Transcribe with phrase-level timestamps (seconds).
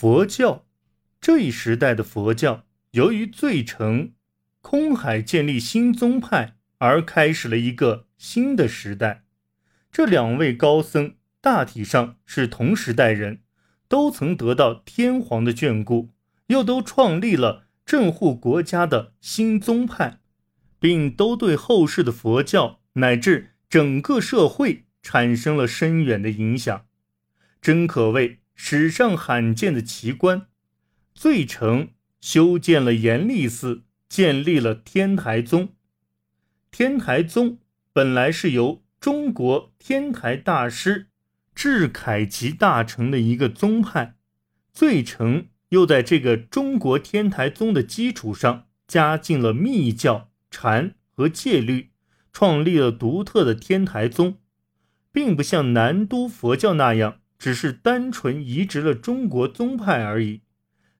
[0.00, 0.64] 佛教
[1.20, 4.14] 这一时代的佛教，由于最澄、
[4.62, 9.24] 空海建立新宗派，而开始了一个新的时代。
[9.92, 13.42] 这两位高僧大体上是同时代人，
[13.88, 16.08] 都曾得到天皇的眷顾，
[16.46, 20.20] 又都创立了镇护国家的新宗派，
[20.78, 26.86] 并都对后世的佛教乃至整个社会产生了深远的影响，
[27.60, 28.39] 真可谓。
[28.62, 30.46] 史上罕见的奇观，
[31.14, 31.88] 最澄
[32.20, 35.70] 修建了严立寺，建立了天台宗。
[36.70, 37.58] 天台宗
[37.94, 41.08] 本来是由中国天台大师
[41.54, 44.14] 智凯集大成的一个宗派，
[44.72, 51.90] 最澄又在这个中国天台宗的基础上加进了密教、禅和戒律，
[52.30, 54.36] 创立了独特的天台宗，
[55.10, 57.19] 并不像南都佛教那样。
[57.40, 60.42] 只是单纯移植了中国宗派而已，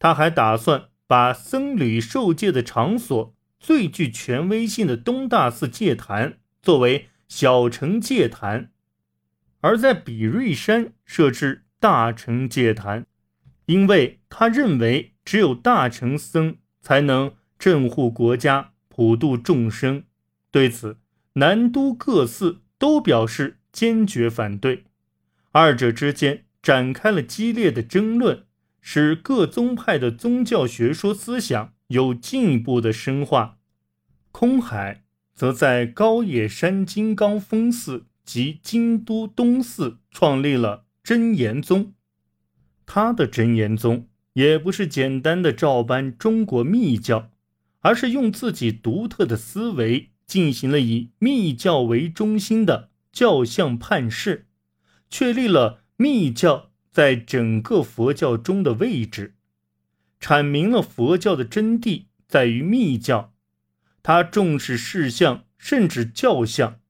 [0.00, 8.72] 他还打算把僧侣受戒的场所最具权威性的东大寺戒坛作为小乘戒坛，
[9.60, 13.06] 而在比瑞山设置大乘戒坛，
[13.66, 20.02] 因为他认为只有大乘僧才能镇护国家、普度众生。
[20.50, 20.98] 对此，
[21.34, 24.84] 南都各寺都表示坚决反对。
[25.56, 28.44] 二者之间展开了激烈的争论，
[28.80, 33.58] 使各宗派的宗教学说思想有进一步的深化。
[34.32, 41.94] 空海则在高野山金刚峰寺及京都东寺创立了真言宗。
[42.84, 47.30] 他的真言宗也不是简单的照搬中国密教，
[47.78, 54.48] 而是用自己独特的思维进行了以密教为中心的教相判释。
[55.16, 59.36] 确立了密教在整个佛教中的位置，
[60.18, 63.32] 阐明了佛教的真谛在于密教。
[64.02, 66.80] 他重视事相，甚至教相，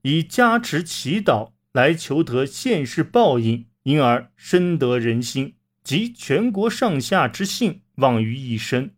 [0.00, 5.52] 以加持祈祷来求得现世报应，因而深得人心，
[5.84, 8.94] 集全国上下之信忘于一身。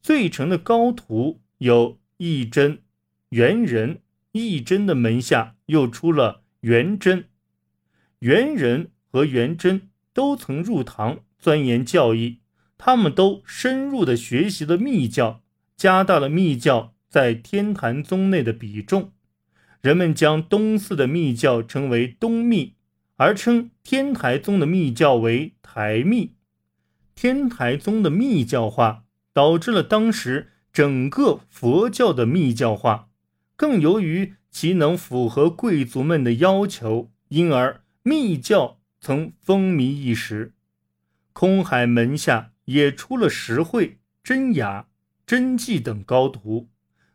[0.00, 2.80] 最成的高徒有义真、
[3.28, 4.00] 元仁，
[4.32, 7.26] 义真的门下又出了元真。
[8.24, 12.38] 元仁和元真都曾入堂钻研教义，
[12.78, 15.42] 他们都深入的学习了密教，
[15.76, 19.12] 加大了密教在天坛宗内的比重。
[19.82, 22.76] 人们将东寺的密教称为东密，
[23.16, 26.36] 而称天台宗的密教为台密。
[27.14, 33.10] 天台宗的密教化，导致了当时整个佛教的密教化。
[33.54, 37.82] 更由于其能符合贵族们的要求，因而。
[38.06, 40.52] 密教曾风靡一时，
[41.32, 44.88] 空海门下也出了实惠、真雅、
[45.26, 46.68] 真迹等高徒，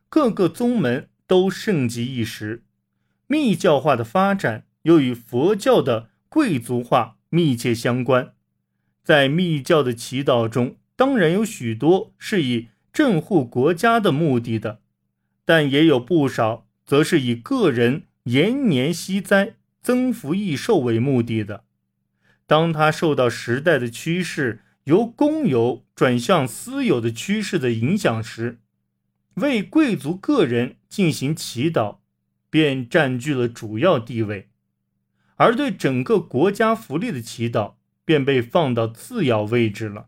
[0.10, 2.64] 各个宗门都盛极一时。
[3.28, 8.34] 密教化的发展又与佛教的贵族化密切相关。
[9.04, 14.82] 在密教的祈祷中，当然有许多是以镇护国家的目的的，
[15.46, 19.58] 但也有不少则是以个人延年息灾。
[19.82, 21.64] 增福益寿为目的的，
[22.46, 28.60] 当它受到时代的趋势由公有转向私有的趋势的影响时，
[29.36, 32.00] 为贵族个人进行祈祷，
[32.50, 34.48] 便占据了主要地位；
[35.36, 40.08] 而对整个国家福利的祈祷，便被放到次要位置了。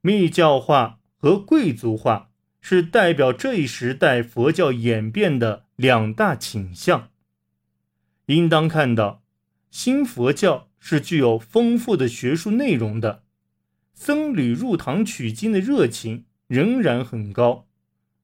[0.00, 2.30] 密教化和贵族化
[2.60, 7.10] 是代表这一时代佛教演变的两大倾向。
[8.34, 9.22] 应当看到，
[9.70, 13.24] 新佛教是具有丰富的学术内容的，
[13.94, 17.68] 僧侣入堂取经的热情仍然很高。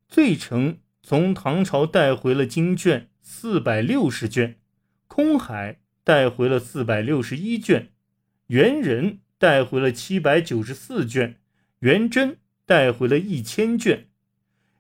[0.07, 4.59] 最澄从唐朝带回了经卷四百六十卷，
[5.07, 7.93] 空海带回了四百六十一卷，
[8.49, 11.37] 元仁带回了七百九十四卷，
[11.79, 12.37] 元真
[12.67, 14.09] 带回了一千卷。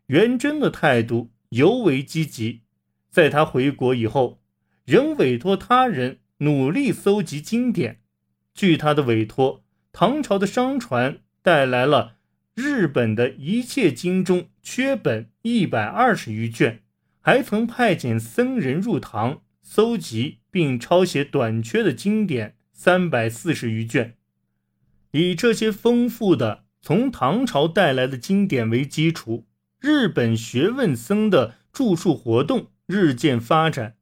[0.09, 2.61] 元真的态度尤为积极，
[3.09, 4.44] 在他回国以后。
[4.85, 8.01] 仍委托他人努力搜集经典。
[8.55, 12.17] 据他的委托，唐朝的商船带来了
[12.55, 16.83] 日本的一切经中缺本一百二十余卷，
[17.21, 24.17] 还曾派遣僧人入唐搜集并抄写短缺的经典三百四十余卷。
[25.13, 29.47] 以这些丰富的从唐朝带来的经典为基础，
[29.81, 33.97] 日本学问僧的著述活动日渐发展。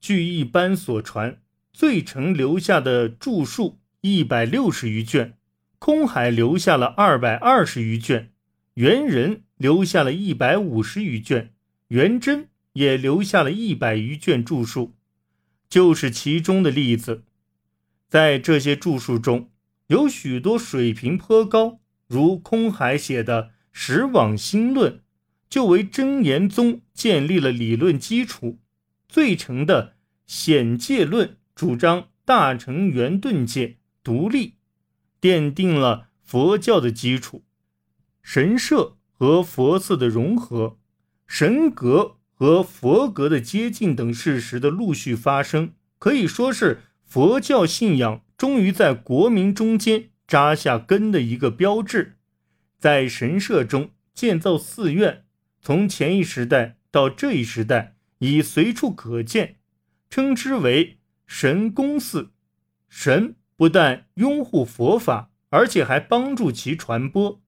[0.00, 1.40] 据一般所传，
[1.72, 5.34] 最澄留下的著述一百六十余卷，
[5.78, 8.30] 空海留下了二百二十余卷，
[8.74, 11.52] 元仁留下了一百五十余卷，
[11.88, 14.94] 元贞也留下了一百余卷著述，
[15.68, 17.24] 就是其中的例子。
[18.08, 19.50] 在这些著述中，
[19.88, 24.92] 有许多水平颇高，如空海写的《十往心论》，
[25.50, 28.56] 就为真言宗建立了理论基础；
[29.10, 29.88] 最成的
[30.24, 34.54] 《显戒论》主张大乘圆顿界独立，
[35.20, 37.42] 奠定了佛教的基础；
[38.22, 40.78] 神社和佛寺的融合，
[41.26, 46.82] 神格和佛格的接近等事实的陆续发生，可以说是。
[47.04, 52.18] 佛教信仰终于在国民中间扎下根的一个标志，
[52.78, 55.24] 在神社中建造寺院，
[55.60, 59.56] 从前一时代到这一时代已随处可见，
[60.08, 62.30] 称之为神宫寺。
[62.88, 67.40] 神不但拥护佛法，而且还帮助其传播；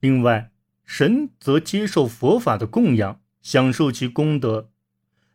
[0.00, 0.50] 另外，
[0.84, 4.70] 神则接受佛法的供养，享受其功德。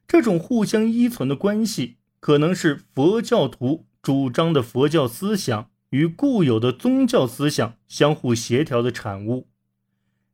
[0.07, 2.00] 这种互相依存的关系。
[2.19, 9.50] 可能是佛教徒主张的佛教思想与固有的宗教思想相互协调的产物，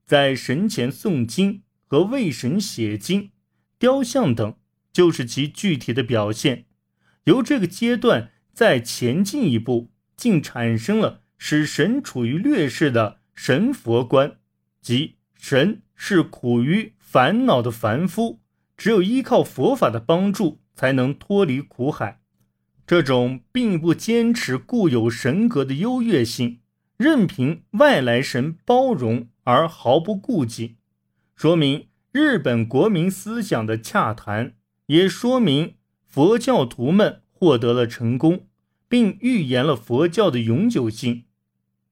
[0.05, 3.31] 在神前诵经和为神写经、
[3.79, 4.55] 雕像等，
[4.91, 6.65] 就是其具体的表现。
[7.25, 14.37] 由这个阶段再前进一步，竟产生了使神处于劣势的神佛观，
[14.81, 18.39] 即神是苦于烦恼的凡夫，
[18.75, 20.59] 只有依靠佛法的帮助。
[20.77, 22.21] 才能脱离苦海。
[22.85, 26.59] 这种并不坚持固有神格的优越性，
[26.97, 30.75] 任凭外来神包容而毫不顾忌，
[31.35, 34.55] 说明日本国民思想的洽谈，
[34.87, 35.75] 也说明
[36.05, 38.47] 佛教徒们获得了成功，
[38.87, 41.25] 并预言了佛教的永久性。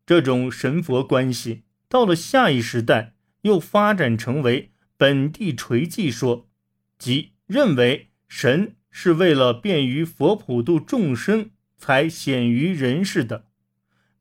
[0.05, 6.49] 这种神佛关系到了下一时代，又发展成为本地垂迹说，
[6.97, 8.09] 即认为。
[8.27, 13.45] 神是为了便于佛普度众生才显于人世的，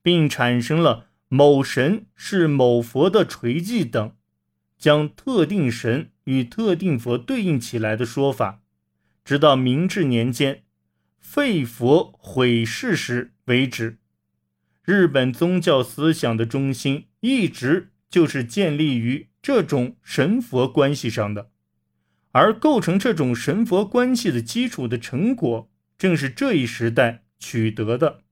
[0.03, 4.15] 并产生了某神是某佛的垂迹等，
[4.79, 8.63] 将特定神与特定佛对应起来的说法，
[9.25, 10.65] 直到明治年间
[11.19, 13.99] 废佛毁世时为止。
[14.85, 21.51] 日本宗教思想的中心一直就是建立于这种神佛关系上的。
[22.33, 28.24] 而构成这种神佛关系的基础的成果，正是这一时代取得的。